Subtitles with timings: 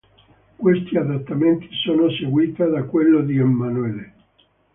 [0.55, 4.13] Questi adattamenti sono seguita da quello di "Emmanuelle".